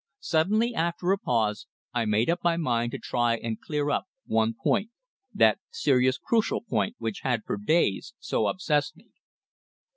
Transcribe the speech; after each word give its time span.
Suddenly, 0.21 0.73
after 0.73 1.11
a 1.11 1.17
pause, 1.19 1.67
I 1.93 2.05
made 2.05 2.27
up 2.27 2.43
my 2.43 2.57
mind 2.57 2.91
to 2.93 2.97
try 2.97 3.35
and 3.37 3.61
clear 3.61 3.91
up 3.91 4.05
one 4.25 4.55
point 4.55 4.89
that 5.31 5.59
serious, 5.69 6.17
crucial 6.17 6.61
point 6.63 6.95
which 6.97 7.19
had 7.21 7.43
for 7.45 7.55
days 7.55 8.15
so 8.17 8.47
obsessed 8.47 8.95
me. 8.97 9.09